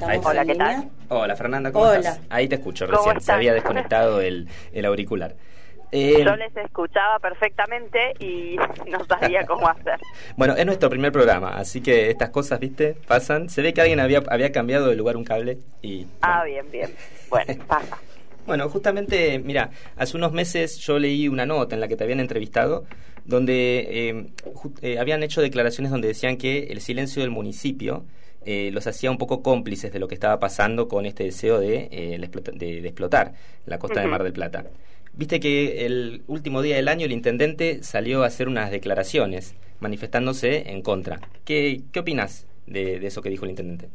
[0.00, 0.90] Hola, ¿qué tal?
[1.08, 2.20] Hola, Fernanda, ¿cómo estás?
[2.28, 5.34] Ahí te escucho recién, se había desconectado el, el auricular.
[5.92, 8.56] Eh, Yo les escuchaba perfectamente y
[8.90, 9.98] no sabía cómo hacer.
[10.36, 12.96] bueno, es nuestro primer programa, así que estas cosas, ¿viste?
[13.06, 13.48] Pasan.
[13.48, 16.06] Se ve que alguien había, había cambiado de lugar un cable y...
[16.22, 16.90] Ah, bien, bien.
[17.28, 17.98] Bueno, pasa.
[18.46, 22.20] Bueno, justamente, mira, hace unos meses yo leí una nota en la que te habían
[22.20, 22.84] entrevistado,
[23.24, 24.26] donde eh,
[24.82, 28.04] eh, habían hecho declaraciones donde decían que el silencio del municipio
[28.46, 31.88] eh, los hacía un poco cómplices de lo que estaba pasando con este deseo de,
[31.90, 33.32] de, explotar
[33.66, 34.64] la costa de Mar del Plata.
[35.12, 40.70] Viste que el último día del año el intendente salió a hacer unas declaraciones manifestándose
[40.70, 41.20] en contra.
[41.44, 43.88] ¿Qué, qué opinas de eso que dijo el intendente?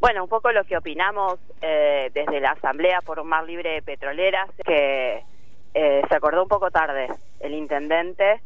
[0.00, 3.82] Bueno, un poco lo que opinamos eh, desde la Asamblea por un Mar Libre de
[3.82, 5.22] Petroleras, que
[5.74, 7.08] eh, se acordó un poco tarde
[7.40, 8.40] el intendente.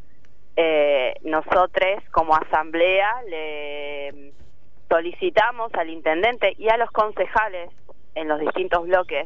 [0.57, 4.33] Eh, nosotros como Asamblea le
[4.89, 7.69] solicitamos al intendente y a los concejales
[8.15, 9.25] en los distintos bloques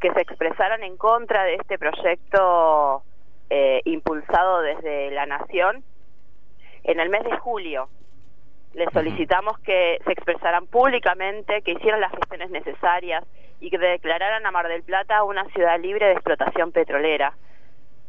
[0.00, 3.02] que se expresaran en contra de este proyecto
[3.84, 5.84] impulsado desde la Nación
[6.82, 7.88] en el mes de julio.
[8.74, 13.24] Les solicitamos que se expresaran públicamente, que hicieran las gestiones necesarias
[13.60, 17.34] y que declararan a Mar del Plata una ciudad libre de explotación petrolera,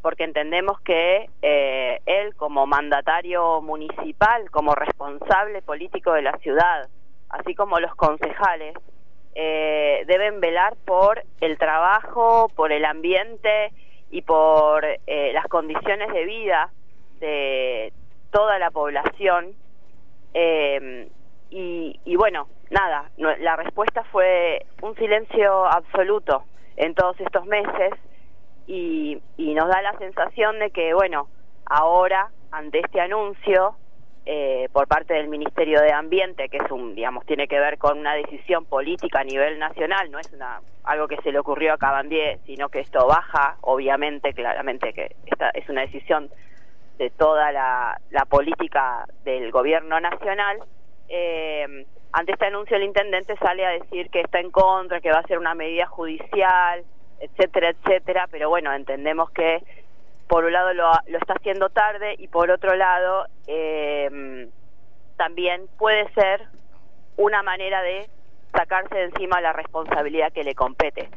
[0.05, 6.87] porque entendemos que eh, él como mandatario municipal, como responsable político de la ciudad,
[7.29, 8.77] así como los concejales,
[9.33, 13.71] eh, deben velar por el trabajo, por el ambiente
[14.11, 16.69] y por eh, las condiciones de vida
[17.19, 17.91] de
[18.29, 19.53] toda la población.
[20.35, 21.09] Eh,
[21.49, 26.43] y, bueno, nada, la respuesta fue un silencio absoluto
[26.75, 27.91] en todos estos meses
[28.67, 31.29] y, nos da la sensación de que, bueno,
[31.65, 33.75] ahora, ante este anuncio
[34.25, 37.99] eh, por parte del Ministerio de Ambiente, que es un, digamos, tiene que ver con
[37.99, 41.77] una decisión política a nivel nacional, no es una algo que se le ocurrió a
[41.77, 46.29] Cabandier, sino que esto baja, obviamente, claramente que esta es una decisión
[46.97, 47.97] de toda la,
[48.29, 50.59] política del gobierno nacional,
[51.09, 55.19] eh, ante este anuncio el intendente sale a decir que está en contra, que va
[55.19, 56.83] a ser una medida judicial,
[57.19, 59.63] etcétera, etcétera, pero bueno, entendemos que
[60.27, 64.49] por un lado lo, lo está haciendo tarde y por otro lado eh,
[65.17, 66.47] también puede ser
[67.17, 68.09] una manera de
[68.53, 71.09] sacarse de encima la responsabilidad que le compete.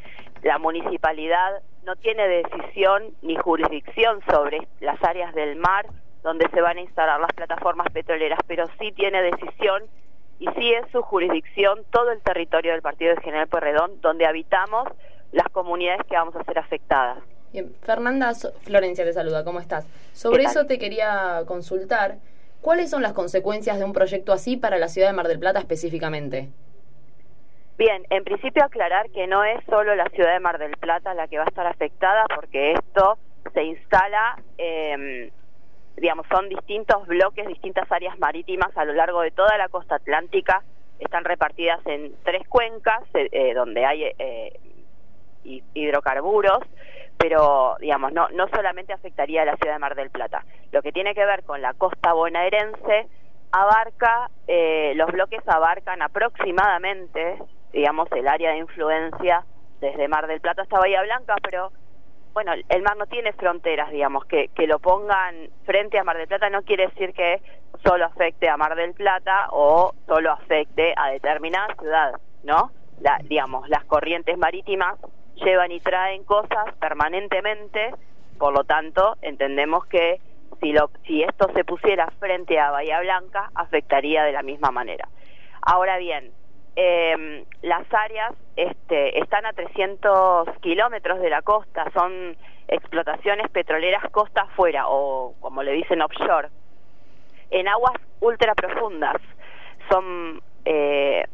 [0.42, 5.86] La municipalidad no tiene decisión ni jurisdicción sobre las áreas del mar
[6.22, 9.84] donde se van a instalar las plataformas petroleras, pero sí tiene decisión
[10.38, 14.88] y sí es su jurisdicción todo el territorio del Partido de General Pueyrredón donde habitamos
[15.33, 17.19] las comunidades que vamos a ser afectadas.
[17.53, 19.87] Bien, Fernanda Florencia te saluda, ¿cómo estás?
[20.12, 22.16] Sobre eso te quería consultar,
[22.61, 25.59] ¿cuáles son las consecuencias de un proyecto así para la ciudad de Mar del Plata
[25.59, 26.49] específicamente?
[27.78, 31.28] Bien, en principio aclarar que no es solo la ciudad de Mar del Plata la
[31.28, 33.19] que va a estar afectada, porque esto
[33.55, 35.31] se instala, eh,
[35.97, 40.62] digamos, son distintos bloques, distintas áreas marítimas a lo largo de toda la costa atlántica,
[40.99, 44.60] están repartidas en tres cuencas eh, eh, donde hay eh,
[45.75, 46.60] hidrocarburos,
[47.16, 50.44] pero digamos, no, no solamente afectaría a la ciudad de Mar del Plata.
[50.72, 53.09] Lo que tiene que ver con la costa bonaerense
[53.50, 54.31] abarca,
[54.94, 57.38] los bloques abarcan aproximadamente
[57.72, 59.44] digamos, el área de influencia
[59.81, 61.72] desde Mar del Plata hasta Bahía Blanca, pero
[62.32, 66.28] bueno, el mar no tiene fronteras, digamos, que, que lo pongan frente a Mar del
[66.28, 67.42] Plata no quiere decir que
[67.84, 72.12] solo afecte a Mar del Plata o solo afecte a determinada ciudad,
[72.44, 72.70] ¿no?
[73.00, 74.98] La, digamos, las corrientes marítimas
[75.38, 77.94] llevan y traen cosas permanentemente,
[78.38, 80.21] por lo tanto, entendemos que
[80.60, 85.09] si, lo, si esto se pusiera frente a Bahía Blanca, afectaría de la misma manera.
[85.62, 86.31] Ahora bien,
[86.77, 92.37] eh, las áreas este, están a 300 kilómetros de la costa, son
[92.69, 96.48] explotaciones petroleras costa afuera o como le dicen offshore,
[97.50, 99.16] en aguas ultra profundas.
[99.91, 101.25] Son eh,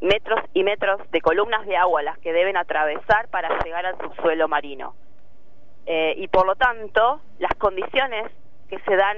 [0.00, 4.48] metros y metros de columnas de agua las que deben atravesar para llegar al subsuelo
[4.48, 4.94] marino.
[5.86, 8.30] Eh, y por lo tanto, las condiciones
[8.68, 9.16] que se dan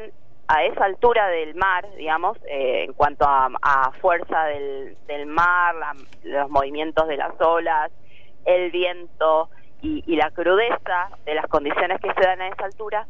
[0.48, 5.74] a esa altura del mar, digamos, eh, en cuanto a, fuerza del, mar,
[6.24, 7.90] los movimientos de las olas,
[8.44, 9.48] el viento
[9.80, 13.06] y, la crudeza de las condiciones que se dan a esa altura,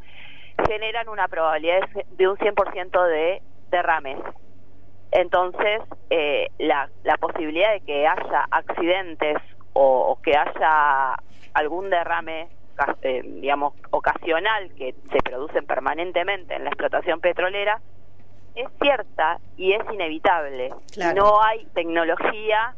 [0.67, 1.81] generan una probabilidad
[2.11, 4.19] de un 100% de derrames.
[5.13, 9.37] Entonces, eh, la, la, posibilidad de que haya accidentes
[9.73, 11.15] o que haya
[11.53, 12.49] algún derrame
[13.03, 17.79] eh, digamos, ocasional que se producen permanentemente en la explotación petrolera,
[18.55, 20.73] es cierta y es inevitable.
[21.15, 22.75] No hay tecnología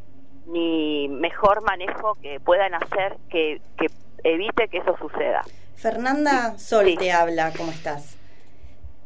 [0.48, 3.88] ni mejor manejo que puedan hacer que, que
[4.24, 5.44] evite que eso suceda.
[5.76, 8.18] Fernanda Sol te habla, ¿cómo estás?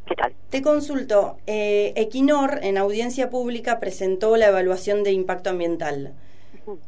[0.09, 0.33] ¿Qué tal?
[0.49, 6.13] Te consulto, eh, Equinor en audiencia pública presentó la evaluación de impacto ambiental.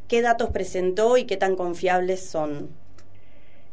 [0.09, 2.71] ¿Qué datos presentó y qué tan confiables son?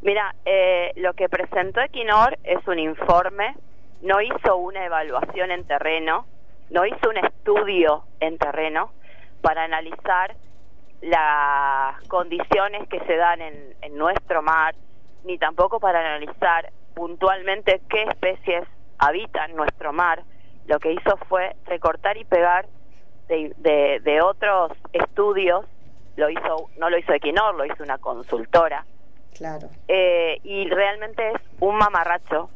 [0.02, 3.56] Mira, eh, lo que presentó Equinor es un informe,
[4.02, 6.26] no hizo una evaluación en terreno,
[6.68, 8.92] no hizo un estudio en terreno
[9.40, 10.36] para analizar
[11.00, 14.74] las condiciones que se dan en, en nuestro mar,
[15.24, 18.64] ni tampoco para analizar puntualmente qué especies
[18.98, 20.22] habitan nuestro mar.
[20.66, 22.66] Lo que hizo fue recortar y pegar
[23.28, 25.64] de, de, de otros estudios,
[26.16, 28.84] lo hizo, no lo hizo Equinor, lo hizo una consultora
[29.34, 29.68] Claro.
[29.86, 32.50] eh, y realmente es un mamarracho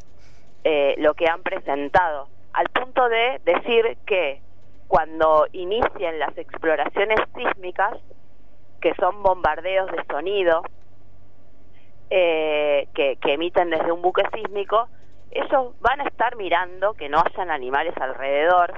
[0.64, 4.40] eh, lo que han presentado, al punto de decir que
[4.88, 7.98] cuando inicien las exploraciones sísmicas,
[8.80, 10.62] que son bombardeos de sonido
[12.10, 14.88] eh, que, que emiten desde un buque sísmico,
[15.32, 18.74] ellos van a estar mirando que no hayan animales alrededor,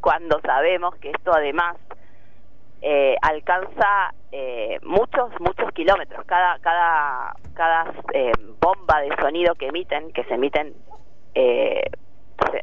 [0.00, 1.76] cuando sabemos que esto además
[2.82, 6.24] eh, alcanza eh, muchos muchos kilómetros.
[6.26, 10.74] Cada cada cada eh, bomba de sonido que emiten que se emiten
[11.34, 11.82] eh,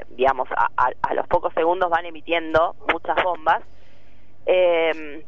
[0.09, 3.63] digamos a, a- a los pocos segundos van emitiendo muchas bombas.
[4.45, 5.23] Eh,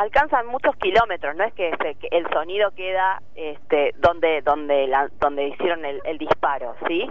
[0.00, 5.08] alcanzan muchos kilómetros no es que, se- que el sonido queda este donde donde la-
[5.20, 7.08] donde hicieron el, el disparo sí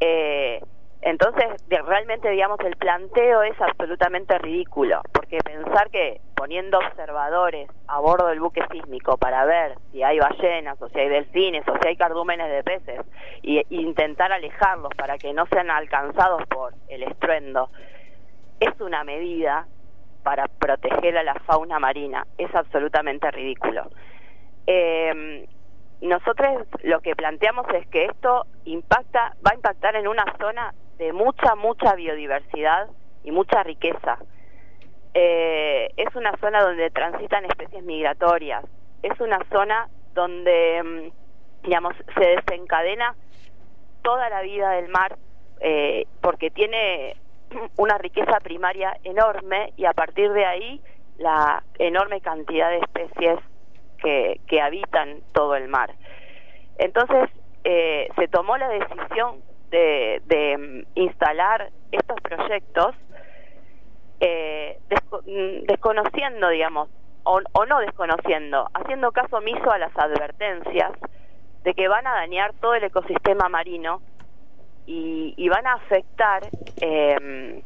[0.00, 0.60] eh,
[1.02, 8.26] entonces, realmente, digamos, el planteo es absolutamente ridículo, porque pensar que poniendo observadores a bordo
[8.26, 11.96] del buque sísmico para ver si hay ballenas o si hay delfines o si hay
[11.96, 13.00] cardúmenes de peces
[13.42, 17.70] y intentar alejarlos para que no sean alcanzados por el estruendo
[18.58, 19.66] es una medida
[20.22, 22.26] para proteger a la fauna marina.
[22.38, 23.90] Es absolutamente ridículo.
[24.66, 25.46] Eh,
[26.00, 31.12] nosotros lo que planteamos es que esto impacta, va a impactar en una zona de
[31.12, 32.88] mucha, mucha biodiversidad
[33.22, 34.18] y mucha riqueza.
[35.12, 38.64] Eh, es una zona donde transitan especies migratorias,
[39.02, 43.14] es una zona donde, mm, digamos, se desencadena
[44.02, 45.16] toda la vida del mar
[45.60, 47.16] eh, porque tiene
[47.76, 50.80] una riqueza primaria enorme y a partir de ahí
[51.18, 53.38] la enorme cantidad de especies
[53.98, 55.94] que, que habitan todo el mar.
[56.78, 57.28] Entonces
[57.64, 62.94] eh, se tomó la decisión de, de mm, instalar estos proyectos
[64.20, 64.78] eh,
[65.26, 66.88] mm, desconociendo, digamos,
[67.24, 70.92] o, o no desconociendo, haciendo caso omiso a las advertencias
[71.64, 74.00] de que van a dañar todo el ecosistema marino
[74.86, 76.42] y, y van a afectar
[76.80, 77.62] eh,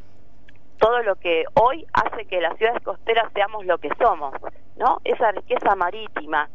[0.77, 4.33] todo lo que hoy hace que las ciudades costeras seamos lo que somos,
[4.77, 4.99] ¿no?
[5.03, 6.49] Esa riqueza marítima,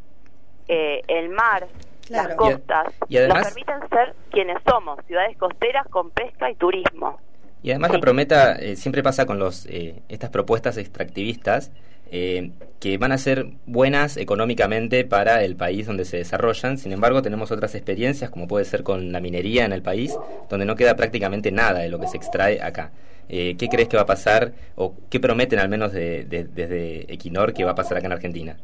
[0.68, 1.66] eh, el mar,
[2.06, 2.28] Claro.
[2.28, 6.54] las costas, Y- y además- nos permiten ser quienes somos, ciudades costeras con pesca y
[6.56, 7.18] turismo.
[7.62, 11.70] Y además la prometa eh, siempre pasa con los eh, estas propuestas extractivistas
[12.10, 16.78] eh, que van a ser buenas económicamente para el país donde se desarrollan.
[16.78, 20.16] Sin embargo, tenemos otras experiencias, como puede ser con la minería en el país,
[20.48, 22.90] donde no queda prácticamente nada de lo que se extrae acá.
[23.28, 27.12] Eh, ¿Qué crees que va a pasar o qué prometen al menos de- de- desde
[27.12, 28.56] Equinor que va a pasar acá en Argentina?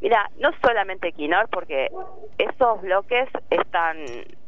[0.00, 1.88] Mira, no solamente Equinor, porque
[2.38, 3.98] esos bloques están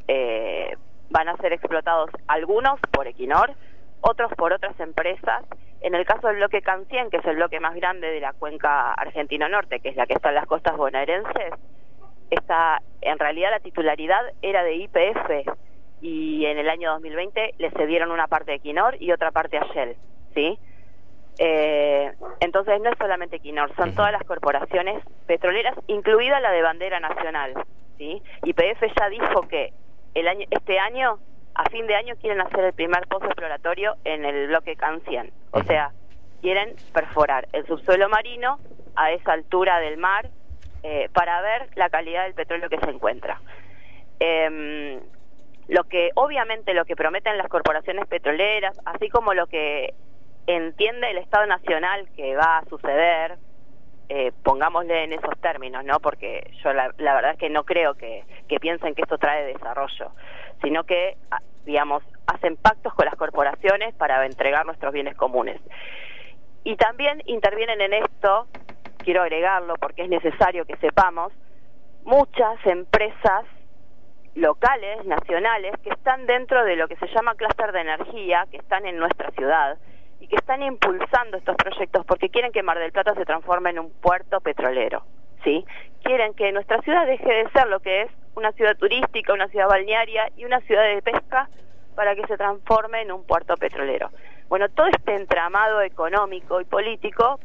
[0.09, 0.75] eh,
[1.11, 3.53] van a ser explotados algunos por Equinor,
[4.01, 5.45] otros por otras empresas.
[5.83, 8.93] En el caso del bloque Cancien, que es el bloque más grande de la cuenca
[8.95, 11.53] argentino norte, que es la que está en las costas bonaerenses,
[12.31, 15.57] está, en realidad la titularidad era de IPF
[16.01, 19.65] y en el año 2020 le cedieron una parte de Equinor y otra parte a
[19.73, 19.97] Shell,
[20.35, 20.59] ¿sí?
[21.39, 27.01] Eh, entonces no es solamente Equinor, son todas las corporaciones petroleras, incluida la de bandera
[27.01, 27.55] nacional,
[27.99, 28.23] ¿sí?
[28.45, 29.73] YPF ya dijo que
[30.15, 31.19] el año, este año,
[31.55, 35.33] a fin de año, quieren hacer el primer pozo exploratorio en el bloque Cancien.
[35.51, 35.67] O Ujú.
[35.67, 35.93] sea,
[36.41, 38.59] quieren perforar el subsuelo marino
[38.97, 40.29] a esa altura del mar
[40.83, 43.41] eh, para ver la calidad del petróleo que se encuentra.
[44.19, 45.01] Em,
[45.69, 49.95] lo que obviamente lo que prometen las corporaciones petroleras, así como lo que
[50.47, 53.39] entiende el Estado Nacional que va a suceder,
[54.09, 56.01] eh, pongámosle en esos términos, ¿no?
[56.01, 59.47] Porque yo la, la verdad es que no creo que, que piensen que esto trae
[59.47, 60.13] desarrollo,
[60.63, 65.61] sino que, ah, digamos, hacen pactos con las corporaciones para entregar nuestros bienes comunes.
[66.65, 68.47] Y también intervienen en esto,
[68.99, 71.33] quiero agregarlo porque es necesario que sepamos,
[72.05, 73.45] muchas empresas
[74.35, 78.87] locales, nacionales, que están dentro de lo que se llama clúster de energía, que están
[78.87, 79.79] en nuestra ciudad.
[80.21, 83.81] y que están impulsando estos proyectos porque quieren que Mar del Plata se transforme en
[83.81, 85.03] un puerto petrolero,
[85.45, 85.65] ¿sí?
[86.03, 89.69] Quieren que nuestra ciudad deje de ser lo que es una ciudad turística, una ciudad
[89.69, 91.49] balnearia y una ciudad de pesca
[91.95, 94.11] para que se transforme en un puerto petrolero.
[94.49, 97.39] Bueno, todo este entramado económico y político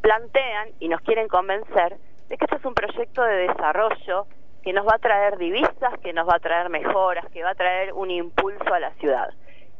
[0.00, 1.96] plantean y nos quieren convencer
[2.28, 4.26] de que esto es un proyecto de desarrollo
[4.62, 7.54] que nos va a traer divisas, que nos va a traer mejoras, que va a
[7.54, 9.30] traer un impulso a la ciudad.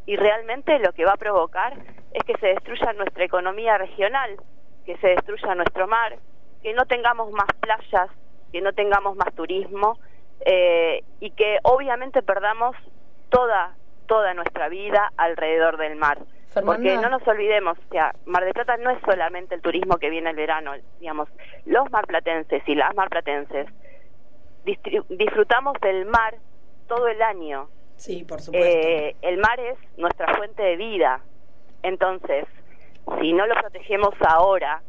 [0.07, 1.75] Y realmente lo que va a provocar
[2.13, 4.37] es que se destruya nuestra economía regional,
[4.85, 6.19] que se destruya nuestro mar,
[6.63, 8.11] que no tengamos más playas,
[8.53, 9.99] que no tengamos más turismo
[10.45, 12.77] eh, y que obviamente perdamos
[13.29, 13.77] toda
[14.07, 16.19] toda nuestra vida alrededor del mar.
[16.67, 20.11] Porque no nos olvidemos, o sea, Mar del Plata no es solamente el turismo que
[20.11, 21.31] viene el verano, digamos,
[21.65, 23.69] los marplatenses y las marplatenses
[25.09, 26.37] disfrutamos del mar
[26.89, 27.69] todo el año.
[27.97, 28.69] Sí, por supuesto.
[28.69, 31.21] Eh, el mar es nuestra fuente de vida.
[31.83, 32.47] Entonces,
[33.21, 34.83] si no lo protegemos ahora,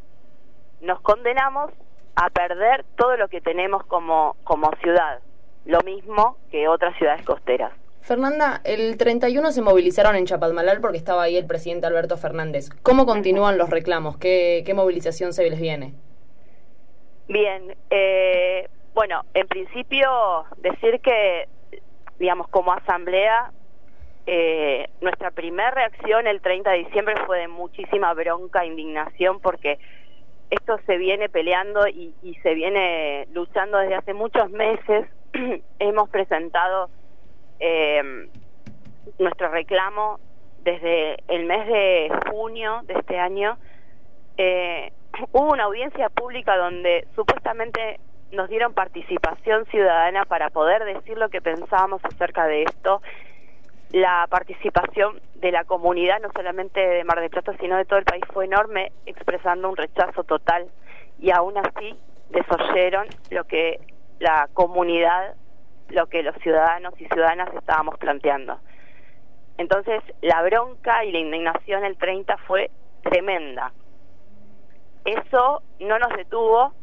[0.84, 1.72] nos condenamos
[2.16, 5.20] a perder todo lo que tenemos como, como ciudad,
[5.66, 7.72] lo mismo que otras ciudades costeras.
[8.02, 12.70] Fernanda, el 31 se movilizaron en Chapadmalal porque estaba ahí el presidente Alberto Fernández.
[12.84, 14.18] ¿Cómo continúan los reclamos?
[14.18, 15.94] ¿Qué, qué movilización se les viene?
[17.30, 20.10] Bien, eh, bueno, en principio
[20.58, 21.48] decir que,
[22.20, 23.52] digamos, como asamblea,
[24.25, 29.80] eh, nuestra primera reacción el 30 de diciembre fue de muchísima bronca, indignación, porque
[30.53, 35.07] esto se viene peleando y, se viene luchando desde hace muchos meses.
[35.79, 36.89] Hemos presentado
[37.60, 38.27] eh,
[39.19, 40.19] nuestro reclamo
[40.63, 43.57] desde el mes de junio de este año.
[44.38, 44.91] Eh,
[45.31, 48.00] hubo una audiencia pública donde supuestamente
[48.31, 53.01] nos dieron participación ciudadana para poder decir lo que pensábamos acerca de esto.
[53.94, 58.06] La participación de la comunidad, no solamente de Mar del Plata, sino de todo el
[58.06, 60.68] país, fue enorme, expresando un rechazo total
[61.20, 61.96] y aún así
[62.30, 63.80] desoyeron lo que
[64.20, 65.36] la comunidad
[65.90, 68.60] lo que los ciudadanos y ciudadanas estábamos planteando.
[69.58, 72.72] Entonces, la bronca y la indignación el 30 fue
[73.04, 73.72] tremenda.
[75.06, 76.74] Eso no nos detuvo.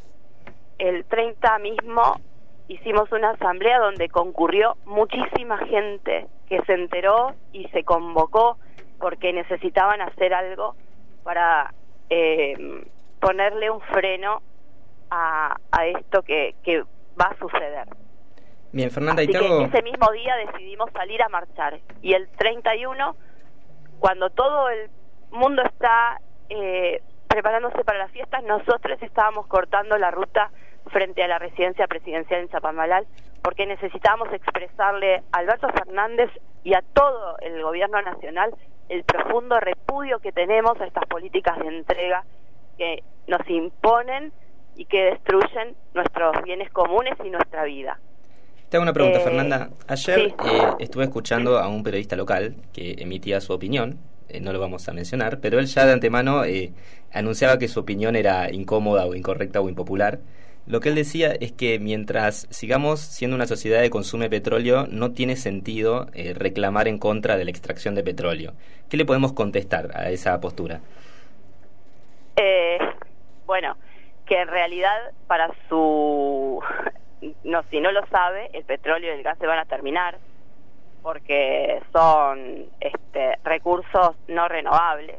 [0.79, 2.21] El 30 mismo
[2.71, 8.59] hicimos una asamblea donde concurrió muchísima gente que se enteró y se convocó
[9.01, 10.77] porque necesitaban hacer algo
[11.25, 11.75] para
[12.11, 12.87] eh,
[13.21, 14.41] ponerle un freno
[15.11, 16.85] a, a esto que, que
[17.21, 17.89] va a suceder.
[18.71, 21.81] Bien, Fernanda, Así que ese mismo día decidimos salir a marchar.
[22.03, 23.17] Y el 31,
[23.99, 24.89] cuando todo el
[25.33, 30.53] mundo está eh, preparándose para las fiestas, nosotros estábamos cortando la ruta
[30.91, 33.07] frente a la residencia presidencial en Chapamalal
[33.43, 36.31] porque necesitábamos expresarle a Alberto Fernández
[36.63, 38.55] y a todo el gobierno nacional
[38.89, 42.25] el profundo repudio que tenemos a estas políticas de entrega
[42.77, 44.33] que nos imponen
[44.77, 47.99] y que destruyen nuestros bienes comunes y nuestra vida.
[48.69, 49.71] Te hago una pregunta, eh, Fernanda.
[49.89, 50.33] Ayer eh,
[50.79, 54.93] estuve escuchando a un periodista local que emitía su opinión, eh, no lo vamos a
[54.93, 56.43] mencionar, pero él ya de antemano
[57.13, 60.21] anunciaba que su opinión era incómoda o incorrecta o impopular.
[60.67, 65.13] Lo que él decía es que mientras sigamos siendo una sociedad que consume petróleo, no
[65.13, 68.53] tiene sentido reclamar en contra de la extracción de petróleo.
[68.89, 70.81] ¿Qué le podemos contestar a esa postura?
[73.47, 73.77] bueno,
[74.27, 76.63] que en realidad para su
[77.45, 80.19] no, si no lo sabe, el petróleo y el gas se van a terminar
[81.03, 85.17] porque son este, recursos no renovables,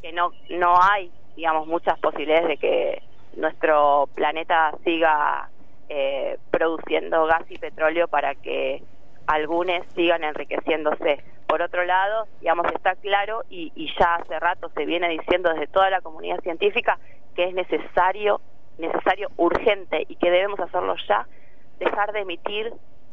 [0.00, 3.02] que no, no hay, digamos, muchas posibilidades de que
[3.36, 5.48] nuestro planeta siga
[5.88, 8.82] eh, produciendo gas y petróleo para que
[9.26, 11.22] algunos sigan enriqueciéndose.
[11.46, 15.66] Por otro lado, digamos, está claro y, y ya hace rato se viene diciendo desde
[15.66, 16.98] toda la comunidad científica
[17.34, 18.40] que es necesario
[18.80, 21.26] necesario, urgente y que debemos hacerlo ya,
[21.78, 22.72] dejar de emitir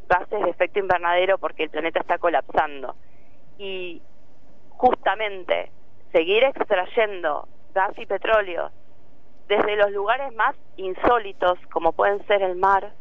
[0.09, 2.95] gases de efecto invernadero porque el planeta está colapsando.
[3.57, 4.01] Y
[4.69, 5.71] justamente
[6.11, 8.71] seguir extrayendo gas y petróleo
[9.47, 12.91] desde los lugares más insólitos, como pueden ser el mar,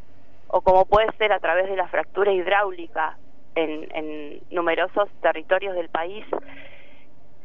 [0.47, 3.17] o como puede ser a través de la fractura hidráulica
[3.55, 6.25] en, en numerosos territorios del país,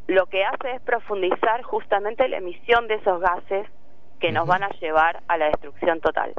[0.07, 3.67] lo que hace es profundizar justamente la emisión de esos gases
[4.21, 6.33] que nos van a llevar a la destrucción total.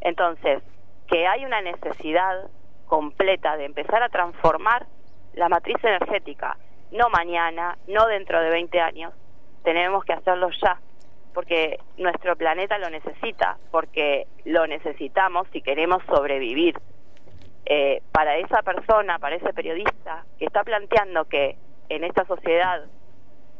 [0.00, 0.62] Entonces,
[1.06, 2.48] que hay una necesidad
[2.86, 4.86] completa de empezar a transformar
[5.34, 6.56] la matriz energética,
[6.90, 9.14] no mañana, no dentro de 20 años,
[9.62, 10.80] tenemos que hacerlo ya,
[11.34, 16.76] porque nuestro planeta lo necesita, porque lo necesitamos si queremos sobrevivir.
[17.64, 21.56] Eh, para esa persona, para ese periodista que está planteando que
[21.88, 22.84] en esta sociedad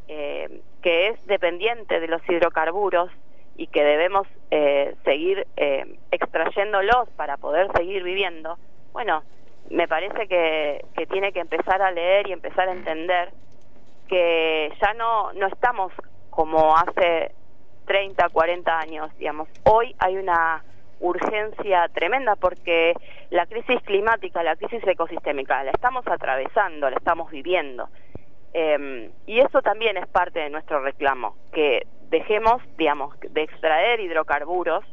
[0.08, 3.10] eh, que es dependiente de los hidrocarburos
[3.56, 8.58] y que debemos eh, seguir eh, extrayéndolos para poder seguir viviendo,
[8.92, 9.22] bueno,
[9.70, 13.30] me parece que, que tiene que empezar a leer y empezar a entender
[14.08, 15.92] que ya no, no estamos
[16.30, 17.32] como hace
[17.84, 19.48] 30, 40 años, digamos.
[19.64, 20.64] Hoy hay una
[21.00, 22.94] urgencia tremenda porque
[23.30, 27.88] la crisis climática, la crisis ecosistémica, la estamos atravesando, la estamos viviendo.
[28.54, 34.84] Eh, y eso también es parte de nuestro reclamo, que dejemos, digamos, de extraer hidrocarburos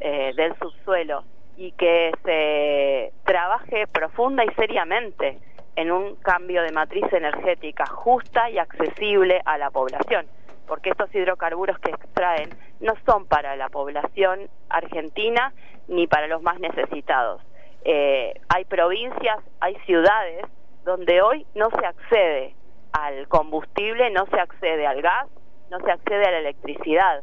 [0.00, 1.24] eh, del subsuelo
[1.56, 5.38] y que se trabaje profunda y seriamente
[5.76, 10.26] en un cambio de matriz energética justa y accesible a la población,
[10.66, 15.52] porque estos hidrocarburos que extraen no son para la población argentina
[15.88, 17.42] ni para los más necesitados.
[17.84, 20.44] Eh, hay provincias, hay ciudades
[20.84, 22.54] donde hoy no se accede
[22.92, 25.28] al combustible, no se accede al gas,
[25.70, 27.22] no se accede a la electricidad.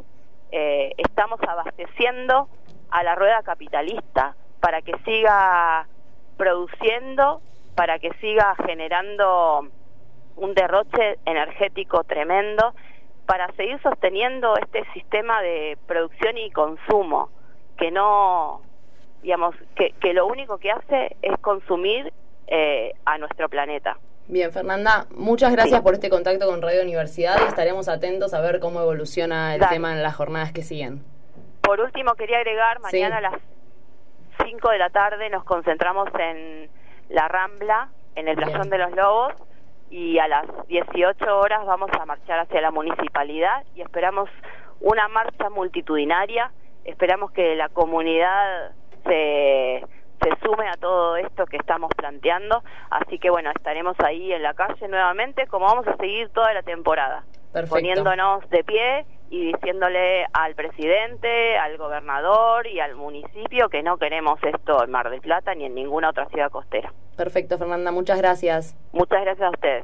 [0.51, 2.47] Eh, estamos abasteciendo
[2.91, 5.87] a la rueda capitalista para que siga
[6.37, 7.41] produciendo,
[7.75, 9.67] para que siga generando
[10.35, 12.73] un derroche energético tremendo,
[13.25, 17.29] para seguir sosteniendo este sistema de producción y consumo,
[17.77, 18.61] que no,
[19.21, 22.11] digamos, que, que lo único que hace es consumir
[22.47, 23.97] eh, a nuestro planeta.
[24.27, 28.59] Bien, Fernanda, muchas gracias por este contacto con Radio Universidad y estaremos atentos a ver
[28.59, 31.03] cómo evoluciona el tema en las jornadas que siguen.
[31.61, 33.33] Por último, quería agregar, mañana a las
[34.45, 36.69] 5 de la tarde nos concentramos en
[37.09, 39.33] la Rambla, en el Playón de los Lobos,
[39.93, 44.27] y a las 18 horas vamos a marchar hacia la municipalidad y esperamos
[44.81, 46.51] una marcha multitudinaria,
[46.83, 48.71] esperamos que la comunidad
[49.05, 49.83] se
[50.23, 52.63] se sume a todo esto que estamos planteando.
[52.89, 56.63] Así que bueno, estaremos ahí en la calle nuevamente, como vamos a seguir toda la
[56.63, 57.23] temporada,
[57.69, 64.39] poniéndonos de pie y diciéndole al presidente, al gobernador y al municipio que no queremos
[64.43, 66.93] esto en Mar del Plata ni en ninguna otra ciudad costera.
[67.17, 68.75] Perfecto, Fernanda, muchas gracias.
[68.91, 69.81] Muchas gracias a ustedes.